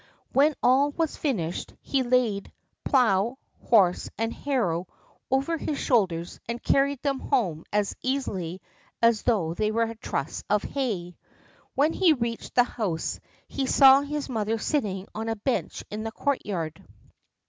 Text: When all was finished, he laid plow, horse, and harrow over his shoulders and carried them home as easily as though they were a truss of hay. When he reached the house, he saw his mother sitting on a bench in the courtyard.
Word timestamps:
When 0.33 0.55
all 0.63 0.89
was 0.89 1.15
finished, 1.15 1.75
he 1.79 2.01
laid 2.01 2.51
plow, 2.83 3.37
horse, 3.67 4.09
and 4.17 4.33
harrow 4.33 4.87
over 5.29 5.57
his 5.59 5.77
shoulders 5.77 6.39
and 6.49 6.59
carried 6.63 6.99
them 7.03 7.19
home 7.19 7.65
as 7.71 7.95
easily 8.01 8.63
as 8.99 9.21
though 9.21 9.53
they 9.53 9.69
were 9.69 9.83
a 9.83 9.93
truss 9.93 10.43
of 10.49 10.63
hay. 10.63 11.17
When 11.75 11.93
he 11.93 12.13
reached 12.13 12.55
the 12.55 12.63
house, 12.63 13.19
he 13.47 13.67
saw 13.67 14.01
his 14.01 14.27
mother 14.27 14.57
sitting 14.57 15.07
on 15.13 15.29
a 15.29 15.35
bench 15.35 15.83
in 15.91 16.03
the 16.03 16.11
courtyard. 16.11 16.83